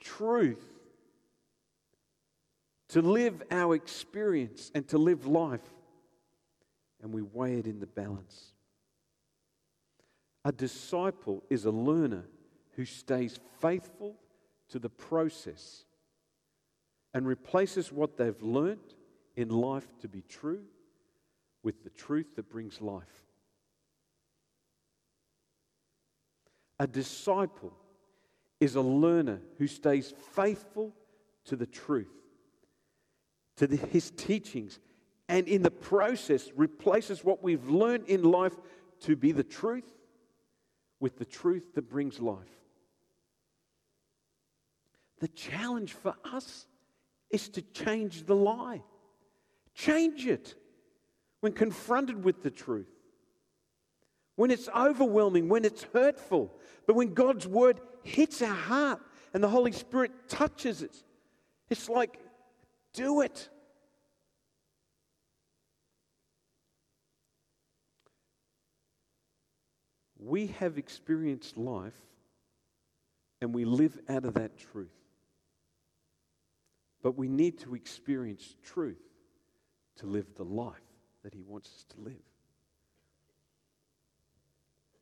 [0.00, 0.79] truth
[2.90, 5.62] to live our experience and to live life,
[7.02, 8.52] and we weigh it in the balance.
[10.44, 12.24] A disciple is a learner
[12.72, 14.16] who stays faithful
[14.70, 15.84] to the process
[17.14, 18.94] and replaces what they've learned
[19.36, 20.62] in life to be true
[21.62, 23.24] with the truth that brings life.
[26.80, 27.72] A disciple
[28.58, 30.92] is a learner who stays faithful
[31.44, 32.19] to the truth
[33.60, 34.80] to the, his teachings,
[35.28, 38.54] and in the process replaces what we've learned in life
[39.00, 39.84] to be the truth
[40.98, 42.48] with the truth that brings life.
[45.18, 46.64] The challenge for us
[47.28, 48.80] is to change the lie.
[49.74, 50.54] Change it
[51.40, 52.88] when confronted with the truth.
[54.36, 56.50] When it's overwhelming, when it's hurtful,
[56.86, 59.02] but when God's word hits our heart
[59.34, 60.96] and the Holy Spirit touches it,
[61.68, 62.18] it's like
[62.92, 63.48] do it.
[70.18, 71.94] We have experienced life
[73.40, 74.88] and we live out of that truth.
[77.02, 79.00] But we need to experience truth
[79.96, 80.76] to live the life
[81.22, 82.22] that He wants us to live.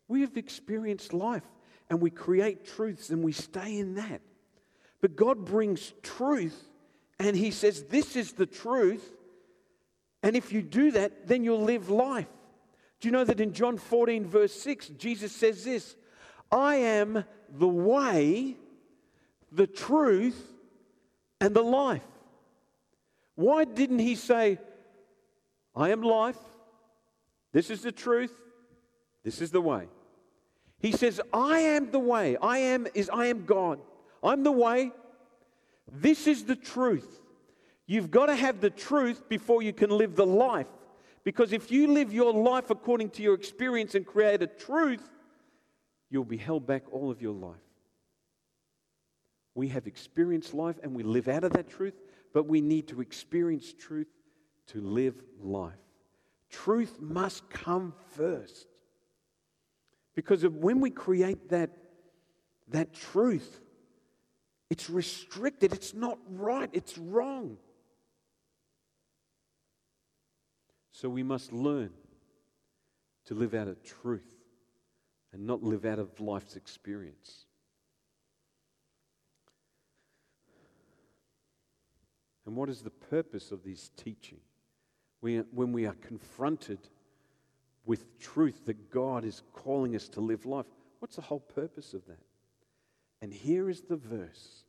[0.07, 1.43] We have experienced life
[1.91, 4.21] and we create truths and we stay in that.
[5.01, 6.69] But God brings truth
[7.19, 9.15] and he says, This is the truth.
[10.23, 12.27] And if you do that, then you'll live life.
[13.01, 15.97] Do you know that in John 14, verse 6, Jesus says this
[16.51, 18.57] I am the way,
[19.53, 20.53] the truth,
[21.41, 22.03] and the life.
[23.37, 24.59] Why didn't he say,
[25.77, 26.39] I am life,
[27.53, 28.33] this is the truth,
[29.23, 29.87] this is the way?
[30.81, 32.37] He says, I am the way.
[32.37, 33.81] I am is I am God.
[34.23, 34.93] I'm the way,
[35.93, 37.21] this is the truth.
[37.87, 40.67] You've got to have the truth before you can live the life.
[41.25, 45.09] Because if you live your life according to your experience and create a truth,
[46.11, 47.57] you'll be held back all of your life.
[49.55, 51.95] We have experienced life and we live out of that truth,
[52.33, 54.09] but we need to experience truth
[54.69, 55.75] to live life.
[56.51, 58.67] Truth must come first.
[60.15, 61.71] Because when we create that,
[62.69, 63.61] that truth,
[64.71, 65.73] it's restricted.
[65.73, 66.69] It's not right.
[66.73, 67.57] It's wrong.
[70.93, 71.91] So we must learn
[73.27, 74.35] to live out of truth
[75.33, 77.47] and not live out of life's experience.
[82.47, 84.41] And what is the purpose of this teaching?
[85.21, 86.79] We, when we are confronted
[87.85, 90.67] with truth that God is calling us to live life,
[90.99, 92.19] what's the whole purpose of that?
[93.21, 94.65] And here is the verse,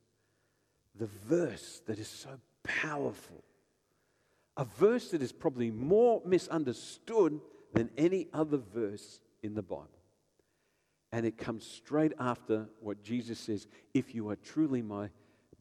[0.96, 3.44] the verse that is so powerful,
[4.58, 7.40] a verse that is probably more misunderstood
[7.74, 9.88] than any other verse in the Bible.
[11.12, 15.10] And it comes straight after what Jesus says if you are truly my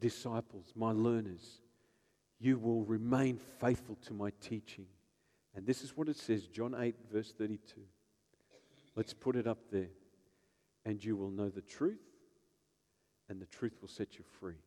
[0.00, 1.60] disciples, my learners,
[2.40, 4.86] you will remain faithful to my teaching.
[5.54, 7.80] And this is what it says, John 8, verse 32.
[8.94, 9.88] Let's put it up there.
[10.84, 12.00] And you will know the truth,
[13.28, 14.60] and the truth will set you free.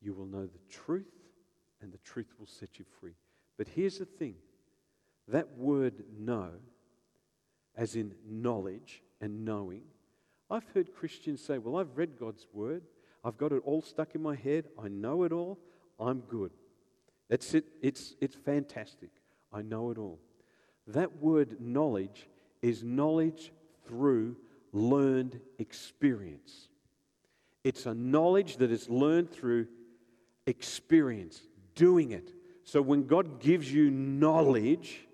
[0.00, 1.10] You will know the truth,
[1.82, 3.14] and the truth will set you free.
[3.56, 4.36] But here's the thing
[5.26, 6.50] that word know,
[7.76, 9.82] as in knowledge and knowing,
[10.50, 12.82] I've heard Christians say, Well, I've read God's word,
[13.24, 15.58] I've got it all stuck in my head, I know it all,
[15.98, 16.52] I'm good.
[17.28, 19.10] That's it, it's, it's fantastic.
[19.52, 20.18] I know it all.
[20.86, 22.28] That word knowledge
[22.62, 23.52] is knowledge
[23.86, 24.36] through
[24.72, 26.68] learned experience.
[27.64, 29.66] It's a knowledge that is learned through
[30.46, 31.42] experience,
[31.74, 32.32] doing it.
[32.64, 35.06] So when God gives you knowledge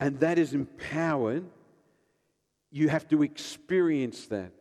[0.00, 1.44] and that is empowered,
[2.70, 4.52] you have to experience that.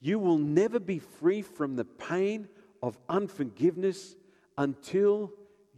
[0.00, 2.48] You will never be free from the pain
[2.82, 4.14] of unforgiveness
[4.56, 5.32] until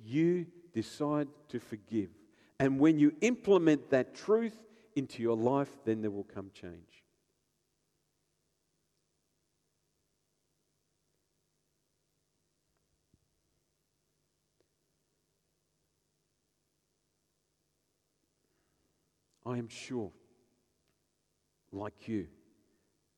[0.04, 2.10] you decide to forgive.
[2.58, 4.62] And when you implement that truth
[4.94, 6.99] into your life, then there will come change.
[19.50, 20.12] I am sure,
[21.72, 22.28] like you,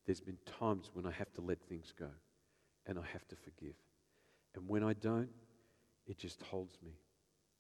[0.07, 2.09] there's been times when I have to let things go
[2.87, 3.75] and I have to forgive.
[4.55, 5.29] And when I don't,
[6.07, 6.93] it just holds me,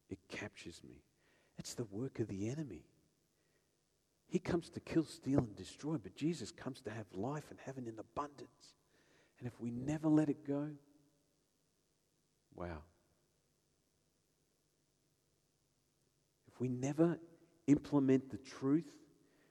[0.09, 1.03] it captures me.
[1.59, 2.87] It's the work of the enemy.
[4.27, 7.87] He comes to kill, steal, and destroy, but Jesus comes to have life and heaven
[7.87, 8.75] in abundance.
[9.39, 10.69] And if we never let it go,
[12.55, 12.79] wow.
[16.49, 17.19] If we never
[17.67, 18.91] implement the truth,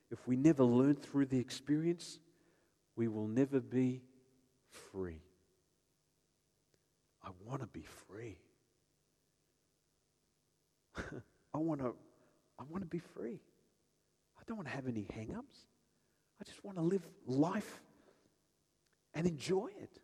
[0.09, 2.20] if we never learn through the experience,
[2.95, 4.01] we will never be
[4.70, 5.22] free.
[7.24, 8.38] I want to be free.
[11.53, 11.93] I want to
[12.59, 13.39] I want to be free.
[14.38, 15.57] I don't want to have any hang-ups.
[16.39, 17.82] I just want to live life
[19.14, 19.99] and enjoy it.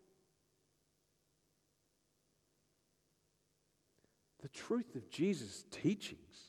[4.42, 6.47] The truth of Jesus' teachings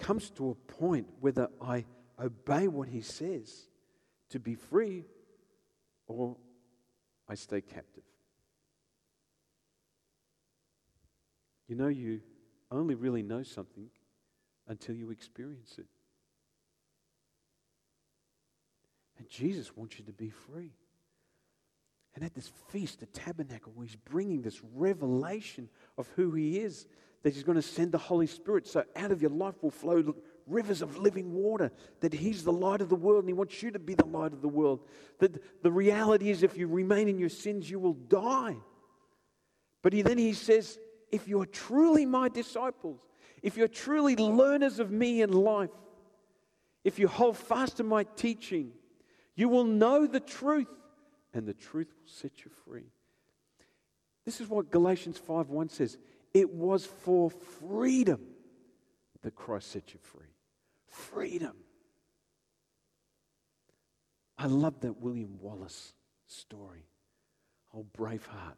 [0.00, 1.84] comes to a point whether I
[2.18, 3.68] obey what he says
[4.30, 5.04] to be free
[6.08, 6.36] or
[7.28, 8.02] I stay captive.
[11.68, 12.20] You know, you
[12.72, 13.88] only really know something
[14.66, 15.86] until you experience it.
[19.18, 20.72] And Jesus wants you to be free.
[22.14, 26.86] And at this feast, the tabernacle, where he's bringing this revelation of who he is,
[27.22, 28.66] that he's going to send the Holy Spirit.
[28.66, 30.14] So out of your life will flow
[30.46, 33.70] rivers of living water, that he's the light of the world and he wants you
[33.70, 34.80] to be the light of the world.
[35.18, 38.56] That the reality is, if you remain in your sins, you will die.
[39.82, 40.78] But he, then he says,
[41.10, 43.00] if you are truly my disciples,
[43.42, 45.70] if you're truly learners of me in life,
[46.84, 48.72] if you hold fast to my teaching,
[49.34, 50.68] you will know the truth,
[51.32, 52.90] and the truth will set you free.
[54.24, 55.98] This is what Galatians 5:1 says.
[56.32, 58.20] It was for freedom
[59.22, 60.34] that Christ set you free.
[60.86, 61.56] Freedom.
[64.38, 65.92] I love that William Wallace
[66.26, 66.86] story.
[67.74, 68.56] Oh, Braveheart.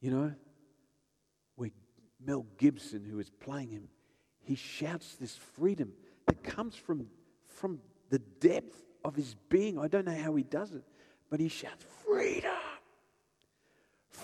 [0.00, 0.34] You know,
[1.56, 1.70] where
[2.24, 3.88] Mel Gibson, who is playing him,
[4.40, 5.92] he shouts this freedom
[6.26, 7.06] that comes from,
[7.48, 7.80] from
[8.10, 9.78] the depth of his being.
[9.78, 10.84] I don't know how he does it,
[11.28, 12.50] but he shouts, Freedom!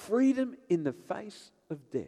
[0.07, 2.07] Freedom in the face of death.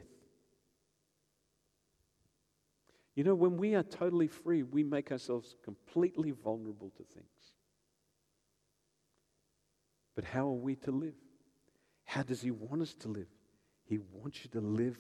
[3.15, 7.27] You know, when we are totally free, we make ourselves completely vulnerable to things.
[10.17, 11.15] But how are we to live?
[12.05, 13.29] How does He want us to live?
[13.85, 14.97] He wants you to live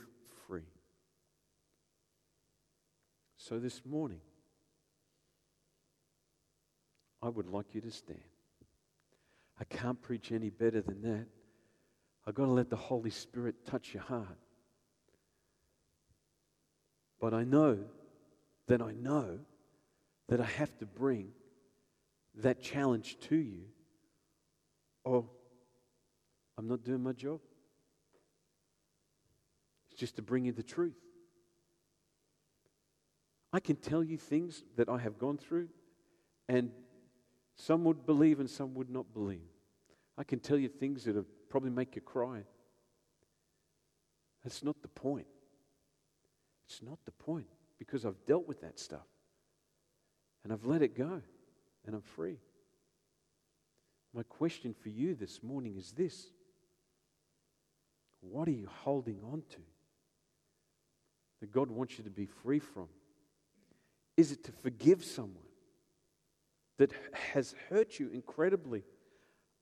[0.46, 0.68] free.
[3.36, 4.20] So this morning,
[7.20, 8.20] I would like you to stand.
[9.58, 11.26] I can't preach any better than that.
[12.26, 14.38] I've got to let the Holy Spirit touch your heart.
[17.20, 17.78] But I know
[18.66, 19.38] that I know
[20.28, 21.28] that I have to bring
[22.36, 23.64] that challenge to you,
[25.04, 25.24] or
[26.56, 27.40] I'm not doing my job.
[29.90, 30.96] It's just to bring you the truth.
[33.52, 35.68] I can tell you things that I have gone through,
[36.48, 36.70] and
[37.56, 39.48] some would believe and some would not believe.
[40.18, 42.42] I can tell you things that would probably make you cry.
[44.42, 45.28] That's not the point.
[46.66, 47.46] It's not the point
[47.78, 49.06] because I've dealt with that stuff
[50.42, 51.22] and I've let it go
[51.86, 52.38] and I'm free.
[54.12, 56.26] My question for you this morning is this
[58.20, 59.60] What are you holding on to
[61.40, 62.88] that God wants you to be free from?
[64.16, 65.46] Is it to forgive someone
[66.78, 66.90] that
[67.32, 68.82] has hurt you incredibly?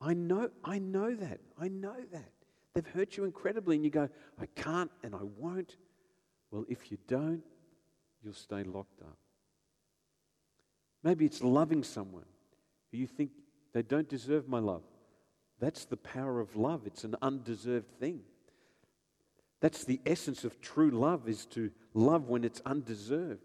[0.02, 1.40] I know, I know that.
[1.58, 2.32] I know that.
[2.74, 4.08] They've hurt you incredibly, and you go,
[4.40, 5.76] I can't and I won't.
[6.50, 7.42] Well, if you don't,
[8.22, 9.16] you'll stay locked up.
[11.04, 12.24] Maybe it's loving someone
[12.90, 13.30] who you think
[13.72, 14.82] they don't deserve my love,
[15.60, 16.82] That's the power of love.
[16.86, 18.20] It's an undeserved thing.
[19.60, 23.44] That's the essence of true love is to love when it's undeserved.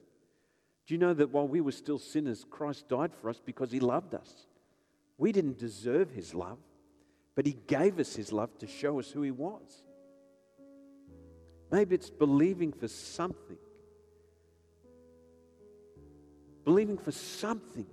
[0.88, 3.80] Do you know that while we were still sinners, Christ died for us because he
[3.80, 4.48] loved us?
[5.18, 6.60] We didn't deserve his love,
[7.36, 9.84] but he gave us his love to show us who he was.
[11.72, 13.58] Maybe it's believing for something.
[16.64, 17.86] Believing for something.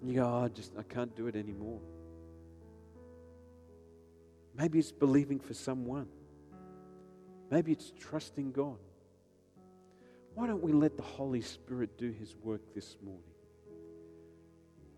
[0.00, 1.80] And you go, oh, I just I can't do it anymore.
[4.56, 6.08] Maybe it's believing for someone.
[7.50, 8.78] Maybe it's trusting God.
[10.34, 13.22] Why don't we let the Holy Spirit do His work this morning?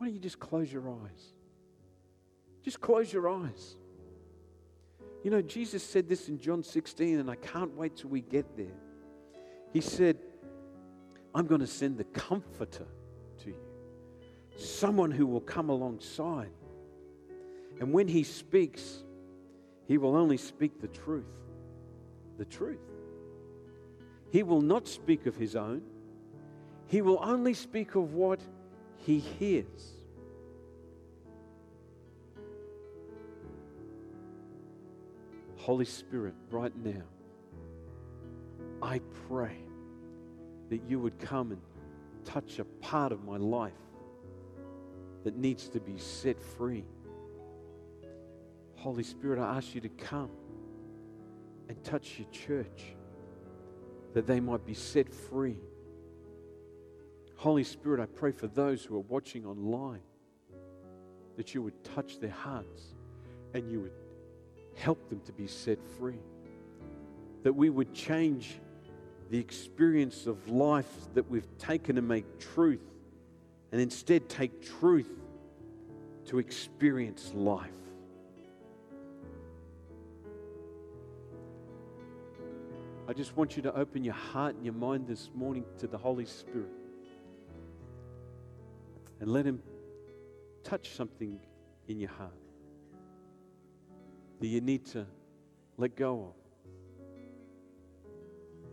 [0.00, 1.34] Why don't you just close your eyes?
[2.64, 3.76] Just close your eyes.
[5.22, 8.56] You know, Jesus said this in John 16, and I can't wait till we get
[8.56, 8.78] there.
[9.74, 10.16] He said,
[11.34, 12.86] I'm going to send the Comforter
[13.40, 13.60] to you,
[14.56, 16.48] someone who will come alongside.
[17.78, 19.04] And when He speaks,
[19.86, 21.42] He will only speak the truth.
[22.38, 22.80] The truth.
[24.30, 25.82] He will not speak of His own,
[26.86, 28.40] He will only speak of what
[29.06, 29.92] He hears.
[35.56, 37.02] Holy Spirit, right now,
[38.82, 39.56] I pray
[40.70, 41.60] that you would come and
[42.24, 43.72] touch a part of my life
[45.24, 46.84] that needs to be set free.
[48.74, 50.30] Holy Spirit, I ask you to come
[51.68, 52.96] and touch your church
[54.14, 55.58] that they might be set free.
[57.40, 60.02] Holy Spirit, I pray for those who are watching online
[61.38, 62.92] that you would touch their hearts
[63.54, 63.94] and you would
[64.76, 66.18] help them to be set free.
[67.42, 68.60] That we would change
[69.30, 72.84] the experience of life that we've taken to make truth
[73.72, 75.08] and instead take truth
[76.26, 77.70] to experience life.
[83.08, 85.96] I just want you to open your heart and your mind this morning to the
[85.96, 86.79] Holy Spirit
[89.20, 89.62] and let Him
[90.64, 91.38] touch something
[91.88, 92.32] in your heart
[94.40, 95.06] that you need to
[95.76, 96.40] let go of.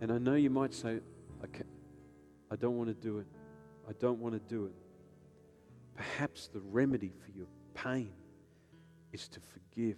[0.00, 1.00] And I know you might say,
[1.44, 1.64] okay,
[2.50, 3.26] I don't want to do it.
[3.88, 4.74] I don't want to do it.
[5.96, 8.12] Perhaps the remedy for your pain
[9.12, 9.96] is to forgive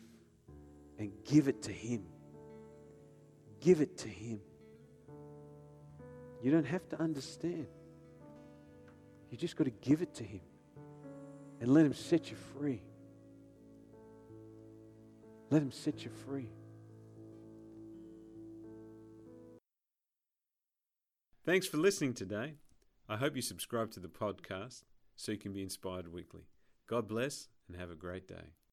[0.98, 2.04] and give it to Him.
[3.60, 4.40] Give it to Him.
[6.42, 7.66] You don't have to understand.
[9.30, 10.40] You just got to give it to Him
[11.60, 12.82] and let Him set you free.
[15.50, 16.48] Let Him set you free.
[21.44, 22.54] Thanks for listening today.
[23.08, 24.82] I hope you subscribe to the podcast
[25.16, 26.42] so you can be inspired weekly.
[26.86, 28.54] God bless and have a great day.